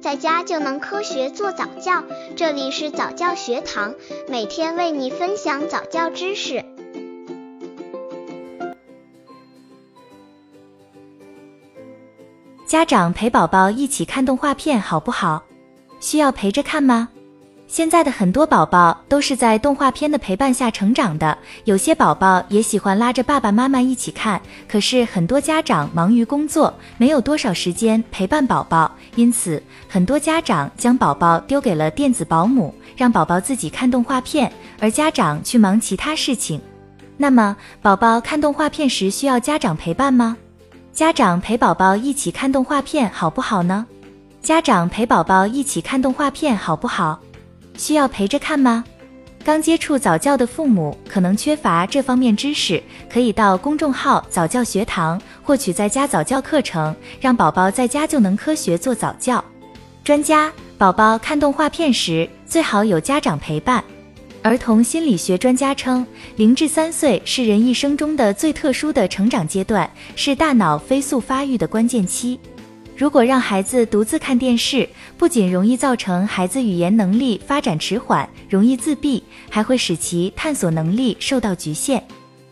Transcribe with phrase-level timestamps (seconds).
[0.00, 2.02] 在家就能科学做早教。
[2.34, 3.94] 这里是早教学堂，
[4.28, 6.64] 每天为你分享早教知识。
[12.66, 15.42] 家长陪宝宝一起看动画片好不好？
[16.00, 17.10] 需要陪着看吗？
[17.66, 24.40] 现在的很多宝宝都是在动画片的陪伴下成长的，有些宝宝也喜欢拉着爸爸妈妈一起看。
[24.68, 36.60] 可是很多家长忙于工作，没有多少时间陪伴宝宝，因此很多家长将宝宝丢给了电子保姆，让宝宝自己看动画片，而家长去忙其他事情。
[37.16, 40.36] 那么，宝宝看动画片时需要家长陪伴吗？
[40.92, 43.86] 家长陪宝宝一起看动画片好不好呢？
[44.42, 47.20] 家长陪宝宝一起看动画片好不好？
[47.76, 48.84] 需要陪着看吗？
[49.42, 59.44] 刚接触早教的父母可能缺乏这方面知识，可以到公众号早教学堂获取在家早教课程，让宝宝在家就能科学做早教。
[60.02, 63.82] 专家，宝宝看动画片时最好有家长陪伴。
[64.42, 66.06] 儿童心理学专家称，
[66.36, 72.40] 零至三岁是人一生中的最特殊的成长阶段，是大脑飞速发育的关键期。
[72.96, 82.02] 如果让孩子独自看电视，不仅容易造成孩子语言能力发展迟缓，容易自闭，还会使其探索能力受到局限。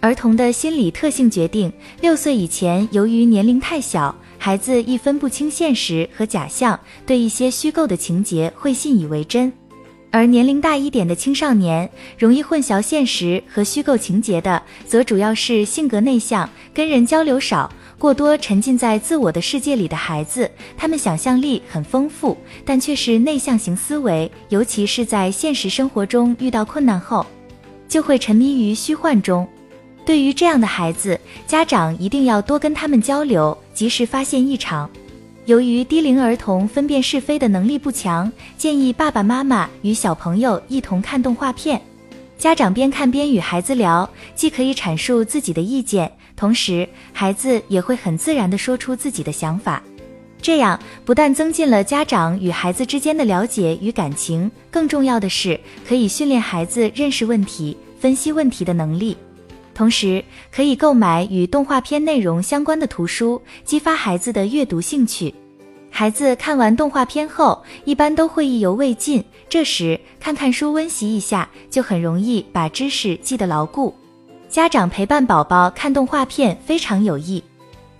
[0.00, 1.70] 儿童的心理特性决定，
[2.00, 9.52] 六岁以前，由于年龄太小，孩子易分不清现实和假象，对一些虚构的情节会信以为真；
[10.10, 17.70] 而年龄大一点的青少年，容易混淆现实和虚构情节的，则主要是性格内向，跟人交流少。
[17.98, 22.34] 过多沉浸在自我的世界里的孩子，他们想象力很丰富，
[22.64, 27.26] 但却是内向型思维，尤其是在现实生活中遇到困难后，
[27.86, 29.46] 就会沉迷于虚幻中。
[30.10, 31.16] 对于这样的孩子，
[31.46, 34.90] 家长一定要多跟他们交流，及时发现异常。
[35.44, 41.80] 由于低龄儿童分辨是非的能力不强，建议爸爸妈妈与小朋友一同看动画片。
[42.36, 49.80] 家长边看边与孩子聊，既可以阐述自己的意见，同时孩子也会很自然地说出自己的想法。
[50.42, 59.16] 这样不但增进了家长与孩子之间的了解与感情，更重要的是可以训练孩子认识问题、分析问题的能力。
[59.80, 65.34] 同时，可以购买与动画片内容相关的图书，激发孩子的阅读兴趣。
[65.90, 69.24] 孩子看完动画片后，一般都会意犹未尽。
[69.48, 73.94] 这时看看书温习一下，就很容易把知识记得牢固。
[74.50, 77.42] 家长陪伴宝宝看动画片非常有益。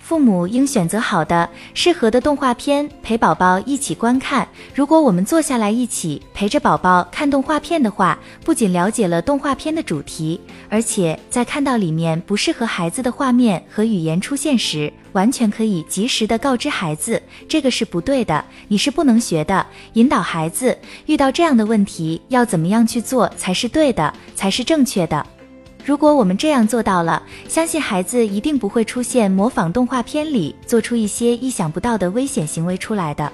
[0.00, 4.48] 父母应选择好的、适合的动画片陪宝宝一起观看。
[4.74, 19.64] 如果我们坐下来一起陪着宝宝看动画片的话，不仅了解了动画片的主题，而且在看到里面不适合孩子的画面和语言出现时，完全可以及时的告知孩子，这个是不对的，你是不能学的。
[19.92, 25.24] 引导孩子遇到这样的问题要怎么样去做才是对的，才是正确的。
[25.84, 33.30] 如果我们这样做到了，相信孩子一定不会出现模仿动画片里做出一些意想不到的危险行为出来的。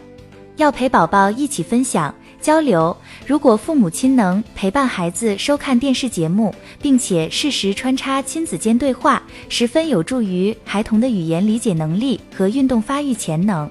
[0.56, 2.96] 要陪宝宝一起分享交流。
[3.26, 13.70] 如果父母亲能陪伴孩子收看电视节目，并且适时穿插亲子间对话，十分有助于孩童的语言理解能力和运动发育潜能。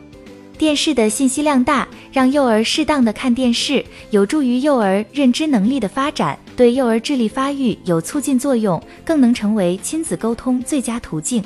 [0.58, 11.44] 电视的信息量大，让幼儿适当的看电视，有助于幼儿认知能力的发展，对幼儿智力发育有促进作用，更能成为亲子沟通最佳途径。